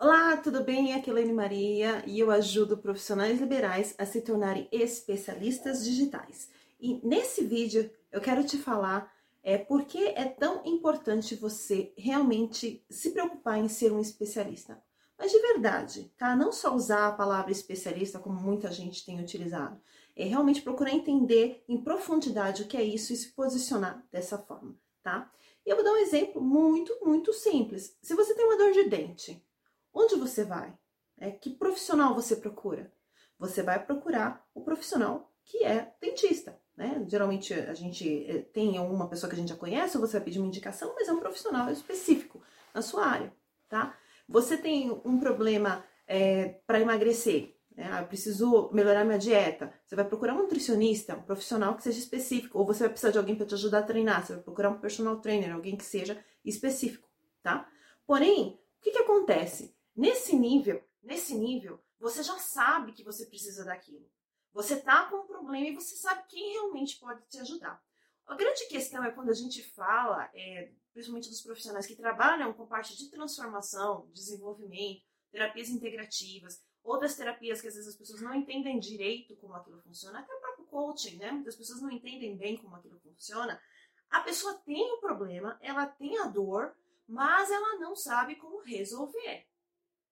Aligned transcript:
Olá, 0.00 0.36
tudo 0.36 0.62
bem? 0.62 0.94
Aqui 0.94 1.10
é 1.10 1.12
Elaine 1.12 1.32
Maria 1.32 2.04
e 2.06 2.20
eu 2.20 2.30
ajudo 2.30 2.78
profissionais 2.78 3.40
liberais 3.40 3.96
a 3.98 4.06
se 4.06 4.20
tornarem 4.20 4.68
especialistas 4.70 5.84
digitais. 5.84 6.48
E 6.78 7.04
nesse 7.04 7.42
vídeo 7.42 7.90
eu 8.12 8.20
quero 8.20 8.44
te 8.44 8.56
falar 8.56 9.12
é, 9.42 9.58
por 9.58 9.86
que 9.86 10.06
é 10.06 10.24
tão 10.24 10.64
importante 10.64 11.34
você 11.34 11.92
realmente 11.98 12.86
se 12.88 13.10
preocupar 13.10 13.58
em 13.58 13.68
ser 13.68 13.92
um 13.92 13.98
especialista. 13.98 14.80
Mas 15.18 15.32
de 15.32 15.40
verdade, 15.40 16.12
tá? 16.16 16.36
Não 16.36 16.52
só 16.52 16.76
usar 16.76 17.08
a 17.08 17.12
palavra 17.12 17.50
especialista 17.50 18.20
como 18.20 18.40
muita 18.40 18.70
gente 18.70 19.04
tem 19.04 19.20
utilizado. 19.20 19.80
É 20.14 20.22
realmente 20.22 20.62
procurar 20.62 20.92
entender 20.92 21.64
em 21.68 21.76
profundidade 21.76 22.62
o 22.62 22.68
que 22.68 22.76
é 22.76 22.84
isso 22.84 23.12
e 23.12 23.16
se 23.16 23.30
posicionar 23.30 24.06
dessa 24.12 24.38
forma, 24.38 24.78
tá? 25.02 25.28
E 25.66 25.70
eu 25.70 25.74
vou 25.74 25.84
dar 25.84 25.90
um 25.90 25.96
exemplo 25.96 26.40
muito, 26.40 26.96
muito 27.02 27.32
simples. 27.32 27.98
Se 28.00 28.14
você 28.14 28.32
tem 28.36 28.44
uma 28.44 28.56
dor 28.56 28.70
de 28.70 28.84
dente, 28.84 29.44
Onde 29.92 30.16
você 30.16 30.44
vai? 30.44 30.76
É, 31.18 31.30
que 31.30 31.50
profissional 31.50 32.14
você 32.14 32.36
procura? 32.36 32.92
Você 33.38 33.62
vai 33.62 33.84
procurar 33.84 34.44
o 34.54 34.62
profissional 34.62 35.32
que 35.44 35.64
é 35.64 35.92
dentista. 36.00 36.60
Né? 36.76 37.04
Geralmente 37.08 37.52
a 37.52 37.74
gente 37.74 38.24
eh, 38.28 38.42
tem 38.52 38.78
uma 38.78 39.08
pessoa 39.08 39.28
que 39.28 39.34
a 39.34 39.38
gente 39.38 39.48
já 39.48 39.56
conhece, 39.56 39.96
ou 39.96 40.06
você 40.06 40.12
vai 40.14 40.24
pedir 40.24 40.38
uma 40.38 40.46
indicação, 40.46 40.94
mas 40.94 41.08
é 41.08 41.12
um 41.12 41.18
profissional 41.18 41.70
específico 41.70 42.40
na 42.72 42.82
sua 42.82 43.04
área. 43.04 43.32
Tá? 43.68 43.96
Você 44.28 44.56
tem 44.56 44.90
um 45.04 45.18
problema 45.18 45.84
é, 46.06 46.60
para 46.66 46.80
emagrecer, 46.80 47.56
né? 47.74 47.88
ah, 47.90 48.02
eu 48.02 48.06
preciso 48.06 48.70
melhorar 48.72 49.04
minha 49.04 49.18
dieta. 49.18 49.72
Você 49.84 49.96
vai 49.96 50.04
procurar 50.04 50.34
um 50.34 50.42
nutricionista, 50.42 51.16
um 51.16 51.22
profissional 51.22 51.74
que 51.76 51.82
seja 51.82 51.98
específico, 51.98 52.58
ou 52.58 52.66
você 52.66 52.80
vai 52.80 52.90
precisar 52.90 53.10
de 53.10 53.18
alguém 53.18 53.34
para 53.34 53.46
te 53.46 53.54
ajudar 53.54 53.80
a 53.80 53.82
treinar. 53.82 54.24
Você 54.24 54.34
vai 54.34 54.42
procurar 54.42 54.70
um 54.70 54.78
personal 54.78 55.20
trainer, 55.20 55.52
alguém 55.52 55.76
que 55.76 55.84
seja 55.84 56.22
específico, 56.44 57.08
tá? 57.42 57.68
Porém, 58.06 58.60
o 58.78 58.82
que, 58.82 58.90
que 58.90 58.98
acontece? 58.98 59.74
Nesse 59.98 60.36
nível, 60.36 60.80
nesse 61.02 61.34
nível, 61.34 61.82
você 61.98 62.22
já 62.22 62.38
sabe 62.38 62.92
que 62.92 63.02
você 63.02 63.26
precisa 63.26 63.64
daquilo. 63.64 64.08
Você 64.52 64.80
tá 64.80 65.06
com 65.06 65.16
um 65.16 65.26
problema 65.26 65.66
e 65.66 65.74
você 65.74 65.96
sabe 65.96 66.22
quem 66.28 66.52
realmente 66.52 67.00
pode 67.00 67.20
te 67.26 67.36
ajudar. 67.40 67.82
A 68.24 68.36
grande 68.36 68.68
questão 68.68 69.02
é 69.02 69.10
quando 69.10 69.30
a 69.30 69.34
gente 69.34 69.60
fala, 69.60 70.30
é, 70.32 70.70
principalmente 70.92 71.28
dos 71.28 71.42
profissionais 71.42 71.84
que 71.84 71.96
trabalham 71.96 72.52
com 72.52 72.64
parte 72.64 72.96
de 72.96 73.10
transformação, 73.10 74.08
desenvolvimento, 74.12 75.02
terapias 75.32 75.68
integrativas, 75.68 76.62
outras 76.84 77.16
terapias 77.16 77.60
que 77.60 77.66
às 77.66 77.74
vezes 77.74 77.88
as 77.88 77.96
pessoas 77.96 78.22
não 78.22 78.32
entendem 78.32 78.78
direito 78.78 79.34
como 79.38 79.54
aquilo 79.54 79.82
funciona, 79.82 80.20
até 80.20 80.32
o 80.32 80.40
próprio 80.40 80.66
coaching, 80.66 81.16
né? 81.16 81.32
Muitas 81.32 81.56
pessoas 81.56 81.82
não 81.82 81.90
entendem 81.90 82.36
bem 82.36 82.56
como 82.56 82.76
aquilo 82.76 83.00
funciona. 83.00 83.60
A 84.08 84.20
pessoa 84.20 84.54
tem 84.64 84.92
o 84.92 85.00
problema, 85.00 85.58
ela 85.60 85.86
tem 85.86 86.16
a 86.18 86.28
dor, 86.28 86.72
mas 87.04 87.50
ela 87.50 87.80
não 87.80 87.96
sabe 87.96 88.36
como 88.36 88.62
resolver. 88.62 89.48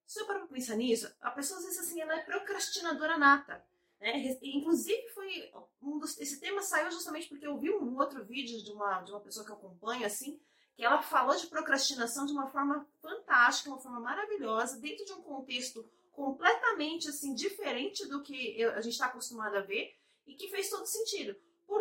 Se 0.06 0.20
eu 0.20 0.26
parar 0.26 0.40
pra 0.40 0.48
pensar 0.48 0.76
nisso, 0.76 1.12
a 1.20 1.30
pessoa 1.30 1.58
às 1.58 1.64
vezes 1.64 1.80
assim, 1.80 2.00
ela 2.00 2.14
é 2.14 2.22
procrastinadora 2.22 3.18
nata. 3.18 3.64
Né? 4.00 4.38
Inclusive, 4.42 5.08
foi 5.08 5.50
um 5.82 5.98
dos, 5.98 6.18
esse 6.20 6.38
tema 6.40 6.62
saiu 6.62 6.90
justamente 6.90 7.28
porque 7.28 7.46
eu 7.46 7.58
vi 7.58 7.70
um 7.70 7.96
outro 7.96 8.24
vídeo 8.24 8.62
de 8.62 8.70
uma, 8.70 9.02
de 9.02 9.10
uma 9.10 9.20
pessoa 9.20 9.44
que 9.44 9.50
eu 9.50 9.56
acompanho, 9.56 10.06
assim, 10.06 10.40
que 10.76 10.84
ela 10.84 11.02
falou 11.02 11.34
de 11.34 11.46
procrastinação 11.46 12.26
de 12.26 12.32
uma 12.32 12.46
forma 12.48 12.86
fantástica, 13.00 13.70
uma 13.70 13.80
forma 13.80 14.00
maravilhosa, 14.00 14.78
dentro 14.78 15.04
de 15.04 15.12
um 15.12 15.22
contexto 15.22 15.88
completamente 16.12 17.08
assim 17.08 17.34
diferente 17.34 18.06
do 18.06 18.22
que 18.22 18.58
eu, 18.58 18.72
a 18.72 18.80
gente 18.80 18.94
está 18.94 19.06
acostumado 19.06 19.56
a 19.56 19.60
ver 19.60 19.94
e 20.26 20.34
que 20.34 20.48
fez 20.48 20.70
todo 20.70 20.86
sentido. 20.86 21.36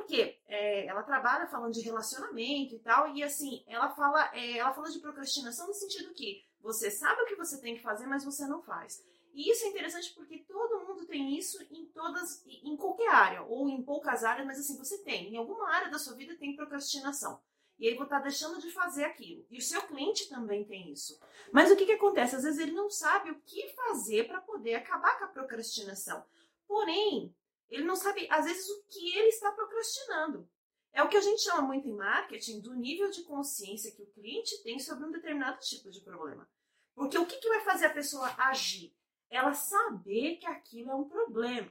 Porque 0.05 0.39
é, 0.47 0.85
ela 0.85 1.01
trabalha 1.01 1.47
falando 1.47 1.73
de 1.73 1.81
relacionamento 1.81 2.75
e 2.75 2.79
tal, 2.79 3.15
e 3.15 3.23
assim, 3.23 3.63
ela 3.67 3.89
fala, 3.89 4.29
é, 4.35 4.59
ela 4.59 4.71
fala 4.71 4.91
de 4.91 4.99
procrastinação 4.99 5.65
no 5.65 5.73
sentido 5.73 6.13
que 6.13 6.43
você 6.61 6.91
sabe 6.91 7.23
o 7.23 7.25
que 7.25 7.35
você 7.35 7.59
tem 7.59 7.75
que 7.75 7.81
fazer, 7.81 8.05
mas 8.05 8.23
você 8.23 8.45
não 8.45 8.61
faz. 8.61 9.03
E 9.33 9.49
isso 9.51 9.65
é 9.65 9.69
interessante 9.69 10.13
porque 10.13 10.45
todo 10.47 10.85
mundo 10.85 11.07
tem 11.07 11.35
isso 11.35 11.57
em 11.71 11.87
todas, 11.87 12.45
em 12.45 12.77
qualquer 12.77 13.09
área, 13.09 13.41
ou 13.41 13.67
em 13.67 13.81
poucas 13.81 14.23
áreas, 14.23 14.45
mas 14.45 14.59
assim, 14.59 14.77
você 14.77 14.99
tem. 14.99 15.33
Em 15.33 15.37
alguma 15.37 15.69
área 15.71 15.89
da 15.89 15.97
sua 15.97 16.15
vida 16.15 16.35
tem 16.35 16.55
procrastinação. 16.55 17.41
E 17.79 17.87
aí 17.87 17.95
você 17.95 18.03
está 18.03 18.19
deixando 18.19 18.61
de 18.61 18.69
fazer 18.69 19.05
aquilo. 19.05 19.43
E 19.49 19.57
o 19.57 19.61
seu 19.61 19.81
cliente 19.81 20.29
também 20.29 20.63
tem 20.63 20.91
isso. 20.91 21.19
Mas 21.51 21.71
o 21.71 21.75
que, 21.75 21.87
que 21.87 21.93
acontece? 21.93 22.35
Às 22.35 22.43
vezes 22.43 22.59
ele 22.59 22.73
não 22.73 22.91
sabe 22.91 23.31
o 23.31 23.41
que 23.41 23.69
fazer 23.69 24.27
para 24.27 24.39
poder 24.39 24.75
acabar 24.75 25.17
com 25.17 25.25
a 25.25 25.29
procrastinação. 25.29 26.23
Porém, 26.67 27.35
ele 27.69 27.83
não 27.83 27.95
sabe, 27.95 28.27
às 28.29 28.45
vezes, 28.45 28.67
o 28.69 28.83
que 28.87 29.17
ele 29.17 29.29
está 29.29 29.51
procrastinando. 29.51 30.49
É 30.93 31.03
o 31.03 31.09
que 31.09 31.17
a 31.17 31.21
gente 31.21 31.41
chama 31.41 31.61
muito 31.61 31.87
em 31.87 31.93
marketing 31.93 32.61
do 32.61 32.73
nível 32.73 33.11
de 33.11 33.23
consciência 33.23 33.91
que 33.91 34.01
o 34.01 34.11
cliente 34.11 34.63
tem 34.63 34.79
sobre 34.79 35.05
um 35.05 35.11
determinado 35.11 35.59
tipo 35.59 35.91
de 35.91 35.99
problema. 35.99 36.49
Porque 36.93 37.17
o 37.17 37.25
que, 37.25 37.37
que 37.37 37.49
vai 37.49 37.59
fazer 37.61 37.87
a 37.87 37.93
pessoa 37.93 38.33
agir? 38.37 38.95
Ela 39.29 39.53
saber 39.53 40.37
que 40.37 40.45
aquilo 40.45 40.91
é 40.91 40.95
um 40.95 41.09
problema. 41.09 41.69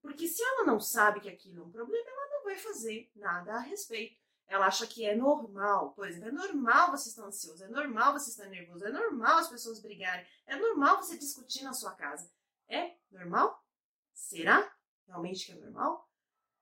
Porque 0.00 0.26
se 0.26 0.42
ela 0.42 0.64
não 0.64 0.80
sabe 0.80 1.20
que 1.20 1.28
aquilo 1.28 1.60
é 1.60 1.64
um 1.64 1.70
problema, 1.70 2.08
ela 2.08 2.30
não 2.30 2.44
vai 2.44 2.56
fazer 2.56 3.10
nada 3.14 3.54
a 3.54 3.58
respeito. 3.58 4.18
Ela 4.46 4.66
acha 4.66 4.86
que 4.86 5.04
é 5.04 5.14
normal. 5.14 5.92
Por 5.92 6.08
exemplo, 6.08 6.28
é 6.28 6.32
normal 6.32 6.90
você 6.90 7.08
estar 7.10 7.24
ansioso, 7.24 7.64
é 7.64 7.68
normal 7.68 8.12
você 8.12 8.30
estar 8.30 8.46
nervoso, 8.46 8.86
é 8.86 8.90
normal 8.90 9.38
as 9.38 9.48
pessoas 9.48 9.80
brigarem, 9.80 10.26
é 10.46 10.56
normal 10.56 10.96
você 10.96 11.18
discutir 11.18 11.64
na 11.64 11.72
sua 11.72 11.92
casa. 11.92 12.30
É 12.68 12.94
normal? 13.10 13.62
Será 14.12 14.74
realmente 15.06 15.46
que 15.46 15.52
é 15.52 15.56
normal? 15.56 16.08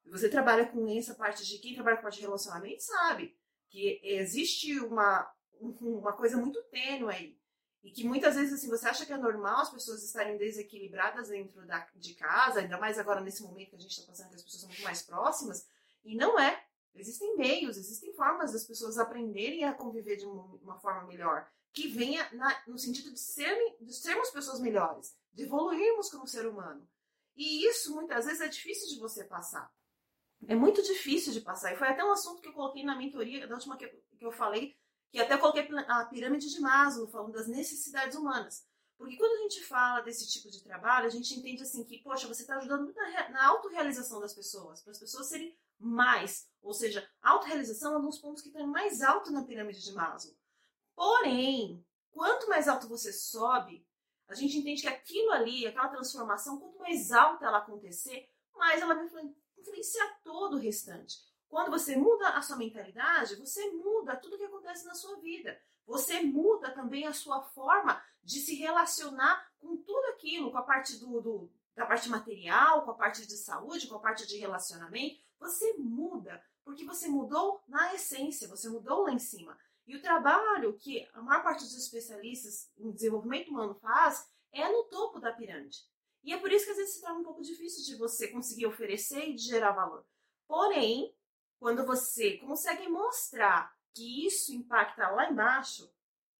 Você 0.06 0.28
trabalha 0.28 0.66
com 0.66 0.86
essa 0.88 1.14
parte 1.14 1.46
de 1.46 1.58
quem 1.58 1.74
trabalha 1.74 1.96
com 1.96 2.00
a 2.00 2.02
parte 2.04 2.16
de 2.16 2.22
relacionamento 2.22 2.82
sabe 2.82 3.36
que 3.68 4.00
existe 4.02 4.78
uma, 4.80 5.30
uma 5.60 6.12
coisa 6.12 6.36
muito 6.36 6.62
tênue 6.64 7.12
aí 7.12 7.42
e 7.82 7.90
que 7.90 8.04
muitas 8.04 8.36
vezes 8.36 8.54
assim, 8.54 8.68
você 8.68 8.88
acha 8.88 9.04
que 9.04 9.12
é 9.12 9.16
normal 9.16 9.60
as 9.60 9.70
pessoas 9.70 10.04
estarem 10.04 10.36
desequilibradas 10.36 11.28
dentro 11.28 11.66
da, 11.66 11.88
de 11.96 12.14
casa, 12.14 12.60
ainda 12.60 12.78
mais 12.78 12.98
agora 12.98 13.20
nesse 13.20 13.42
momento 13.42 13.70
que 13.70 13.76
a 13.76 13.80
gente 13.80 13.90
está 13.90 14.06
passando, 14.06 14.30
que 14.30 14.36
as 14.36 14.42
pessoas 14.42 14.60
são 14.60 14.68
muito 14.68 14.84
mais 14.84 15.02
próximas, 15.02 15.66
e 16.04 16.14
não 16.14 16.38
é. 16.38 16.64
Existem 16.94 17.36
meios, 17.36 17.76
existem 17.76 18.12
formas 18.14 18.52
das 18.52 18.64
pessoas 18.64 18.98
aprenderem 18.98 19.64
a 19.64 19.72
conviver 19.72 20.16
de 20.16 20.26
uma, 20.26 20.78
forma 20.78 21.06
melhor, 21.06 21.50
que 21.72 21.88
venha 21.88 22.28
na, 22.34 22.62
no 22.66 22.78
sentido 22.78 23.10
de, 23.10 23.18
serem, 23.18 23.76
de 23.80 23.94
sermos 23.94 24.30
pessoas 24.30 24.60
melhores, 24.60 25.16
de 25.32 25.44
evoluirmos 25.44 26.10
como 26.10 26.26
ser 26.26 26.46
humano. 26.46 26.86
E 27.36 27.66
isso 27.66 27.94
muitas 27.94 28.26
vezes 28.26 28.40
é 28.40 28.48
difícil 28.48 28.88
de 28.88 29.00
você 29.00 29.24
passar. 29.24 29.70
É 30.46 30.54
muito 30.54 30.82
difícil 30.82 31.32
de 31.32 31.40
passar. 31.40 31.72
E 31.72 31.76
foi 31.76 31.88
até 31.88 32.04
um 32.04 32.12
assunto 32.12 32.40
que 32.40 32.48
eu 32.48 32.52
coloquei 32.52 32.84
na 32.84 32.96
mentoria, 32.96 33.46
da 33.46 33.54
última 33.54 33.76
que, 33.76 33.86
que 33.88 34.24
eu 34.24 34.32
falei, 34.32 34.76
que 35.10 35.20
até 35.20 35.36
coloquei 35.36 35.68
a 35.88 36.04
pirâmide 36.06 36.50
de 36.50 36.60
Maslow, 36.60 37.08
falando 37.08 37.32
das 37.32 37.46
necessidades 37.46 38.16
humanas. 38.16 38.66
Porque 38.96 39.16
quando 39.16 39.32
a 39.32 39.42
gente 39.42 39.64
fala 39.64 40.00
desse 40.00 40.28
tipo 40.28 40.50
de 40.50 40.62
trabalho, 40.62 41.06
a 41.06 41.10
gente 41.10 41.34
entende 41.34 41.62
assim 41.62 41.84
que, 41.84 42.02
poxa, 42.02 42.28
você 42.28 42.42
está 42.42 42.56
ajudando 42.56 42.84
muito 42.84 42.96
na, 42.96 43.30
na 43.30 43.46
autorrealização 43.48 44.20
das 44.20 44.34
pessoas, 44.34 44.82
para 44.82 44.92
as 44.92 44.98
pessoas 44.98 45.28
serem 45.28 45.56
mais. 45.78 46.48
Ou 46.62 46.72
seja, 46.72 47.08
autorrealização 47.20 47.94
é 47.94 47.98
um 47.98 48.06
dos 48.06 48.18
pontos 48.18 48.42
que 48.42 48.48
estão 48.48 48.66
mais 48.66 49.02
alto 49.02 49.30
na 49.32 49.44
pirâmide 49.44 49.82
de 49.82 49.92
Maslow. 49.92 50.34
Porém, 50.94 51.84
quanto 52.10 52.48
mais 52.48 52.68
alto 52.68 52.88
você 52.88 53.12
sobe, 53.12 53.84
a 54.28 54.34
gente 54.34 54.58
entende 54.58 54.82
que 54.82 54.88
aquilo 54.88 55.32
ali, 55.32 55.66
aquela 55.66 55.88
transformação, 55.88 56.58
quanto 56.58 56.78
mais 56.78 57.12
alta 57.12 57.46
ela 57.46 57.58
acontecer, 57.58 58.28
mais 58.54 58.80
ela 58.80 58.94
vai 58.94 59.08
influenciar 59.58 60.20
todo 60.22 60.54
o 60.54 60.58
restante. 60.58 61.18
Quando 61.48 61.70
você 61.70 61.96
muda 61.96 62.30
a 62.30 62.40
sua 62.40 62.56
mentalidade, 62.56 63.36
você 63.36 63.70
muda 63.72 64.16
tudo 64.16 64.38
que 64.38 64.44
acontece 64.44 64.86
na 64.86 64.94
sua 64.94 65.16
vida. 65.20 65.60
Você 65.86 66.22
muda 66.22 66.70
também 66.70 67.06
a 67.06 67.12
sua 67.12 67.42
forma 67.42 68.02
de 68.22 68.40
se 68.40 68.54
relacionar 68.54 69.46
com 69.58 69.76
tudo 69.76 70.06
aquilo, 70.12 70.50
com 70.50 70.58
a 70.58 70.62
parte 70.62 70.96
do, 70.98 71.20
do, 71.20 71.52
da 71.74 71.84
parte 71.84 72.08
material, 72.08 72.84
com 72.84 72.92
a 72.92 72.94
parte 72.94 73.26
de 73.26 73.36
saúde, 73.36 73.86
com 73.86 73.96
a 73.96 74.00
parte 74.00 74.26
de 74.26 74.38
relacionamento. 74.38 75.20
Você 75.38 75.74
muda, 75.74 76.42
porque 76.64 76.84
você 76.84 77.08
mudou 77.08 77.62
na 77.68 77.94
essência, 77.94 78.48
você 78.48 78.68
mudou 78.68 79.02
lá 79.02 79.12
em 79.12 79.18
cima. 79.18 79.58
Trabalho 80.12 80.74
que 80.74 81.08
a 81.14 81.22
maior 81.22 81.42
parte 81.42 81.64
dos 81.64 81.74
especialistas 81.74 82.70
em 82.76 82.92
desenvolvimento 82.92 83.48
humano 83.48 83.74
faz 83.76 84.28
é 84.52 84.68
no 84.68 84.84
topo 84.84 85.18
da 85.18 85.32
pirâmide. 85.32 85.78
E 86.22 86.34
é 86.34 86.38
por 86.38 86.52
isso 86.52 86.66
que 86.66 86.70
às 86.72 86.76
vezes 86.76 86.96
se 86.96 87.00
torna 87.00 87.20
um 87.20 87.24
pouco 87.24 87.40
difícil 87.40 87.82
de 87.82 87.98
você 87.98 88.28
conseguir 88.28 88.66
oferecer 88.66 89.30
e 89.30 89.34
de 89.34 89.42
gerar 89.42 89.72
valor. 89.72 90.04
Porém, 90.46 91.16
quando 91.58 91.86
você 91.86 92.36
consegue 92.36 92.90
mostrar 92.90 93.74
que 93.94 94.26
isso 94.26 94.52
impacta 94.52 95.08
lá 95.08 95.30
embaixo, 95.30 95.90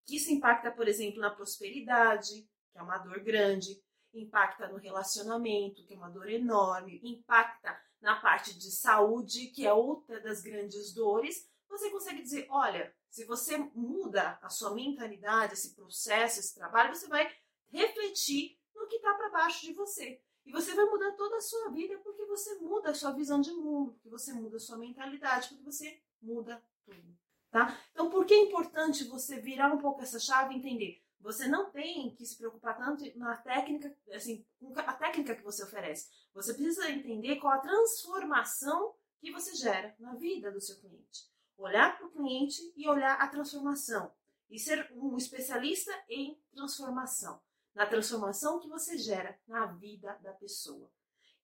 que 0.04 0.16
isso 0.16 0.30
impacta, 0.30 0.70
por 0.70 0.86
exemplo, 0.86 1.18
na 1.18 1.30
prosperidade, 1.30 2.46
que 2.72 2.78
é 2.78 2.82
uma 2.82 2.98
dor 2.98 3.20
grande, 3.20 3.82
impacta 4.12 4.68
no 4.68 4.76
relacionamento, 4.76 5.82
que 5.86 5.94
é 5.94 5.96
uma 5.96 6.10
dor 6.10 6.28
enorme, 6.28 7.00
impacta 7.02 7.74
na 8.02 8.20
parte 8.20 8.52
de 8.52 8.70
saúde, 8.70 9.46
que 9.46 9.66
é 9.66 9.72
outra 9.72 10.20
das 10.20 10.42
grandes 10.42 10.92
dores, 10.92 11.50
você 11.72 11.90
consegue 11.90 12.22
dizer, 12.22 12.46
olha, 12.50 12.94
se 13.10 13.24
você 13.24 13.58
muda 13.74 14.38
a 14.42 14.48
sua 14.48 14.74
mentalidade, 14.74 15.54
esse 15.54 15.74
processo, 15.74 16.38
esse 16.38 16.54
trabalho, 16.54 16.94
você 16.94 17.08
vai 17.08 17.30
refletir 17.70 18.58
no 18.74 18.86
que 18.86 18.96
está 18.96 19.14
para 19.14 19.30
baixo 19.30 19.66
de 19.66 19.72
você. 19.72 20.20
E 20.44 20.52
você 20.52 20.74
vai 20.74 20.84
mudar 20.84 21.12
toda 21.12 21.36
a 21.36 21.40
sua 21.40 21.70
vida 21.70 21.98
porque 21.98 22.24
você 22.26 22.56
muda 22.56 22.90
a 22.90 22.94
sua 22.94 23.12
visão 23.12 23.40
de 23.40 23.52
mundo, 23.52 23.92
porque 23.92 24.08
você 24.08 24.32
muda 24.32 24.56
a 24.56 24.60
sua 24.60 24.76
mentalidade, 24.76 25.48
porque 25.48 25.64
você 25.64 26.02
muda 26.20 26.62
tudo. 26.84 27.18
Tá? 27.50 27.78
Então, 27.92 28.10
por 28.10 28.24
que 28.24 28.34
é 28.34 28.42
importante 28.42 29.04
você 29.04 29.40
virar 29.40 29.72
um 29.72 29.78
pouco 29.78 30.02
essa 30.02 30.18
chave 30.18 30.54
e 30.54 30.58
entender? 30.58 31.02
você 31.22 31.46
não 31.46 31.70
tem 31.70 32.14
que 32.16 32.26
se 32.26 32.36
preocupar 32.36 32.76
tanto 32.76 33.04
na 33.16 33.36
técnica, 33.36 33.96
assim, 34.12 34.44
a 34.76 34.92
técnica 34.92 35.36
que 35.36 35.42
você 35.42 35.62
oferece. 35.62 36.10
Você 36.34 36.52
precisa 36.52 36.90
entender 36.90 37.36
qual 37.36 37.52
a 37.52 37.60
transformação 37.60 38.94
que 39.20 39.30
você 39.30 39.54
gera 39.54 39.94
na 40.00 40.14
vida 40.16 40.50
do 40.50 40.60
seu 40.60 40.80
cliente. 40.80 41.30
Olhar 41.62 41.96
para 41.96 42.08
o 42.08 42.10
cliente 42.10 42.60
e 42.76 42.88
olhar 42.88 43.14
a 43.20 43.28
transformação. 43.28 44.12
E 44.50 44.58
ser 44.58 44.90
um 44.96 45.16
especialista 45.16 45.92
em 46.08 46.36
transformação. 46.50 47.40
Na 47.72 47.86
transformação 47.86 48.58
que 48.58 48.68
você 48.68 48.98
gera 48.98 49.38
na 49.46 49.66
vida 49.66 50.18
da 50.20 50.32
pessoa. 50.32 50.90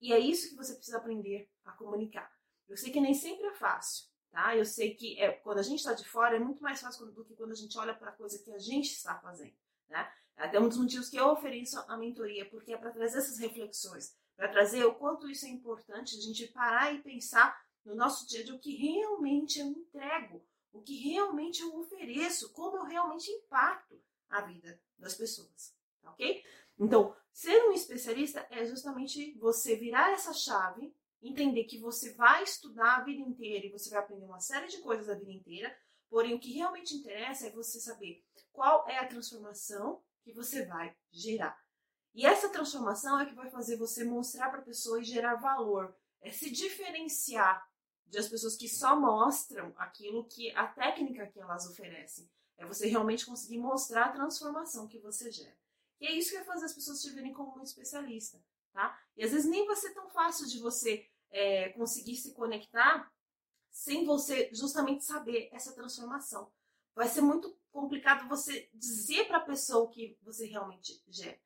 E 0.00 0.12
é 0.12 0.18
isso 0.18 0.50
que 0.50 0.56
você 0.56 0.74
precisa 0.74 0.98
aprender 0.98 1.48
a 1.64 1.70
comunicar. 1.70 2.32
Eu 2.68 2.76
sei 2.76 2.90
que 2.90 3.00
nem 3.00 3.14
sempre 3.14 3.46
é 3.46 3.54
fácil, 3.54 4.06
tá? 4.32 4.56
Eu 4.56 4.64
sei 4.64 4.92
que 4.96 5.16
é, 5.20 5.30
quando 5.30 5.58
a 5.58 5.62
gente 5.62 5.78
está 5.78 5.92
de 5.92 6.04
fora 6.04 6.34
é 6.34 6.40
muito 6.40 6.60
mais 6.60 6.80
fácil 6.80 7.06
do 7.06 7.24
que 7.24 7.36
quando 7.36 7.52
a 7.52 7.56
gente 7.56 7.78
olha 7.78 7.94
para 7.94 8.10
a 8.10 8.14
coisa 8.14 8.42
que 8.42 8.50
a 8.50 8.58
gente 8.58 8.90
está 8.90 9.16
fazendo, 9.20 9.56
né? 9.88 10.12
É 10.36 10.46
até 10.46 10.58
um 10.58 10.68
dos 10.68 10.78
motivos 10.78 11.08
que 11.08 11.16
eu 11.16 11.28
ofereço 11.28 11.78
a 11.88 11.96
mentoria, 11.96 12.48
porque 12.50 12.72
é 12.72 12.76
para 12.76 12.90
trazer 12.90 13.18
essas 13.18 13.38
reflexões, 13.38 14.16
para 14.36 14.48
trazer 14.48 14.84
o 14.84 14.94
quanto 14.94 15.28
isso 15.28 15.46
é 15.46 15.48
importante, 15.48 16.16
a 16.16 16.20
gente 16.20 16.48
parar 16.48 16.92
e 16.92 17.02
pensar 17.02 17.56
no 17.88 17.94
nosso 17.94 18.28
dia 18.28 18.40
a 18.40 18.44
dia 18.44 18.54
o 18.54 18.58
que 18.58 18.76
realmente 18.76 19.58
eu 19.58 19.66
entrego, 19.66 20.44
o 20.72 20.82
que 20.82 20.94
realmente 20.96 21.62
eu 21.62 21.74
ofereço, 21.78 22.52
como 22.52 22.76
eu 22.76 22.84
realmente 22.84 23.30
impacto 23.30 23.98
a 24.28 24.42
vida 24.42 24.80
das 24.98 25.14
pessoas, 25.14 25.74
tá 26.02 26.10
ok? 26.10 26.44
Então, 26.78 27.16
ser 27.32 27.64
um 27.64 27.72
especialista 27.72 28.46
é 28.50 28.64
justamente 28.66 29.36
você 29.38 29.74
virar 29.74 30.12
essa 30.12 30.34
chave 30.34 30.94
entender 31.20 31.64
que 31.64 31.78
você 31.78 32.12
vai 32.12 32.42
estudar 32.42 32.96
a 32.96 33.04
vida 33.04 33.20
inteira 33.20 33.66
e 33.66 33.70
você 33.70 33.90
vai 33.90 33.98
aprender 33.98 34.24
uma 34.24 34.38
série 34.38 34.68
de 34.68 34.78
coisas 34.78 35.08
a 35.08 35.14
vida 35.14 35.32
inteira, 35.32 35.76
porém 36.08 36.34
o 36.34 36.38
que 36.38 36.52
realmente 36.52 36.94
interessa 36.94 37.46
é 37.46 37.50
você 37.50 37.80
saber 37.80 38.24
qual 38.52 38.86
é 38.88 38.98
a 38.98 39.08
transformação 39.08 40.02
que 40.22 40.32
você 40.32 40.64
vai 40.64 40.94
gerar. 41.10 41.58
E 42.14 42.24
essa 42.26 42.48
transformação 42.50 43.18
é 43.18 43.26
que 43.26 43.34
vai 43.34 43.50
fazer 43.50 43.76
você 43.76 44.04
mostrar 44.04 44.50
para 44.50 44.60
a 44.60 44.64
pessoa 44.64 45.00
e 45.00 45.04
gerar 45.04 45.36
valor, 45.36 45.96
é 46.20 46.30
se 46.30 46.50
diferenciar 46.50 47.66
das 48.10 48.28
pessoas 48.28 48.56
que 48.56 48.68
só 48.68 48.98
mostram 48.98 49.72
aquilo 49.76 50.24
que 50.24 50.50
a 50.52 50.66
técnica 50.66 51.26
que 51.26 51.40
elas 51.40 51.68
oferecem. 51.68 52.28
É 52.56 52.66
você 52.66 52.88
realmente 52.88 53.24
conseguir 53.24 53.58
mostrar 53.58 54.06
a 54.06 54.12
transformação 54.12 54.88
que 54.88 54.98
você 54.98 55.30
gera. 55.30 55.56
E 56.00 56.06
é 56.06 56.12
isso 56.12 56.30
que 56.30 56.36
vai 56.36 56.44
fazer 56.44 56.64
as 56.66 56.74
pessoas 56.74 57.00
te 57.00 57.10
verem 57.10 57.32
como 57.32 57.58
um 57.58 57.62
especialista 57.62 58.42
tá? 58.78 58.96
E 59.16 59.24
às 59.24 59.32
vezes 59.32 59.50
nem 59.50 59.66
vai 59.66 59.74
ser 59.74 59.92
tão 59.92 60.08
fácil 60.08 60.46
de 60.46 60.60
você 60.60 61.08
é, 61.30 61.70
conseguir 61.70 62.16
se 62.16 62.32
conectar 62.32 63.12
sem 63.70 64.04
você 64.04 64.50
justamente 64.52 65.04
saber 65.04 65.48
essa 65.52 65.72
transformação. 65.72 66.50
Vai 66.94 67.08
ser 67.08 67.20
muito 67.20 67.56
complicado 67.70 68.28
você 68.28 68.68
dizer 68.72 69.26
para 69.26 69.38
a 69.38 69.44
pessoa 69.44 69.84
o 69.84 69.88
que 69.88 70.16
você 70.22 70.46
realmente 70.46 71.02
gera? 71.08 71.38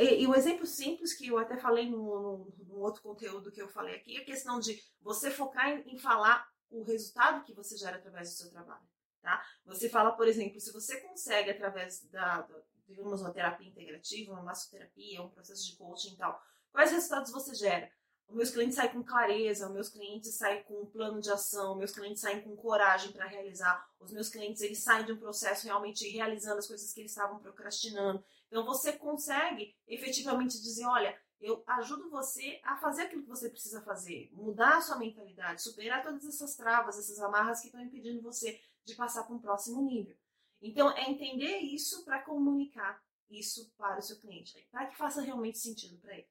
E, 0.00 0.22
e 0.22 0.26
um 0.26 0.34
exemplo 0.34 0.66
simples 0.66 1.12
que 1.12 1.28
eu 1.28 1.36
até 1.36 1.58
falei 1.58 1.90
no, 1.90 2.50
no, 2.66 2.78
outro 2.78 3.02
conteúdo 3.02 3.52
que 3.52 3.60
eu 3.60 3.68
falei 3.68 3.96
aqui 3.96 4.16
é 4.16 4.22
a 4.22 4.24
questão 4.24 4.58
de 4.58 4.82
você 5.02 5.30
focar 5.30 5.68
em, 5.68 5.94
em 5.94 5.98
falar 5.98 6.48
o 6.70 6.82
resultado 6.82 7.44
que 7.44 7.52
você 7.52 7.76
gera 7.76 7.98
através 7.98 8.30
do 8.30 8.36
seu 8.36 8.50
trabalho, 8.50 8.86
tá? 9.20 9.44
Você 9.66 9.90
fala, 9.90 10.12
por 10.12 10.26
exemplo, 10.26 10.58
se 10.58 10.72
você 10.72 11.00
consegue 11.00 11.50
através 11.50 12.02
da, 12.08 12.48
digamos, 12.86 13.20
uma 13.20 13.32
terapia 13.32 13.68
integrativa, 13.68 14.32
uma 14.32 14.42
massoterapia, 14.42 15.22
um 15.22 15.28
processo 15.28 15.66
de 15.66 15.76
coaching 15.76 16.14
e 16.14 16.16
tal, 16.16 16.40
quais 16.72 16.92
resultados 16.92 17.30
você 17.30 17.54
gera? 17.54 17.90
Meus 18.32 18.50
clientes 18.50 18.76
saem 18.76 18.92
com 18.92 19.02
clareza, 19.02 19.66
os 19.66 19.72
meus 19.72 19.88
clientes 19.88 20.34
saem 20.34 20.62
com 20.64 20.82
um 20.82 20.86
plano 20.86 21.20
de 21.20 21.30
ação, 21.30 21.76
meus 21.76 21.92
clientes 21.92 22.20
saem 22.20 22.40
com 22.42 22.56
coragem 22.56 23.12
para 23.12 23.26
realizar, 23.26 23.88
os 23.98 24.12
meus 24.12 24.28
clientes 24.28 24.62
eles 24.62 24.78
saem 24.78 25.04
de 25.04 25.12
um 25.12 25.16
processo 25.16 25.66
realmente 25.66 26.08
realizando 26.08 26.58
as 26.58 26.66
coisas 26.66 26.92
que 26.92 27.00
eles 27.00 27.12
estavam 27.12 27.38
procrastinando. 27.38 28.22
Então 28.46 28.64
você 28.64 28.92
consegue 28.92 29.74
efetivamente 29.86 30.60
dizer, 30.60 30.86
olha, 30.86 31.18
eu 31.40 31.62
ajudo 31.66 32.10
você 32.10 32.60
a 32.62 32.76
fazer 32.76 33.02
aquilo 33.02 33.22
que 33.22 33.28
você 33.28 33.48
precisa 33.48 33.80
fazer, 33.82 34.30
mudar 34.32 34.76
a 34.76 34.80
sua 34.80 34.98
mentalidade, 34.98 35.62
superar 35.62 36.02
todas 36.02 36.24
essas 36.24 36.54
travas, 36.54 36.98
essas 36.98 37.18
amarras 37.18 37.60
que 37.60 37.66
estão 37.66 37.82
impedindo 37.82 38.20
você 38.20 38.60
de 38.84 38.94
passar 38.94 39.24
para 39.24 39.34
um 39.34 39.40
próximo 39.40 39.82
nível. 39.82 40.16
Então, 40.60 40.90
é 40.90 41.10
entender 41.10 41.58
isso 41.58 42.04
para 42.04 42.20
comunicar 42.22 43.02
isso 43.30 43.72
para 43.78 43.98
o 43.98 44.02
seu 44.02 44.18
cliente, 44.18 44.54
para 44.70 44.86
que 44.86 44.96
faça 44.96 45.22
realmente 45.22 45.58
sentido 45.58 45.96
para 45.98 46.14
ele. 46.14 46.28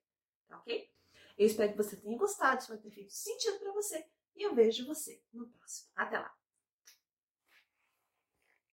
Tá 0.47 0.57
ok? 0.57 0.89
Eu 1.39 1.45
espero 1.45 1.71
que 1.71 1.77
você 1.77 1.95
tenha 1.95 2.17
gostado, 2.17 2.59
espero 2.59 2.81
ter 2.81 2.91
feito 2.91 3.13
sentido 3.13 3.59
para 3.59 3.71
você. 3.71 4.05
E 4.35 4.43
eu 4.43 4.53
vejo 4.53 4.85
você 4.85 5.23
no 5.31 5.47
próximo. 5.47 5.89
Até 5.95 6.19
lá! 6.19 6.38